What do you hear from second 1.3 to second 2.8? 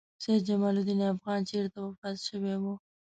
چېرته وفات شوی و؟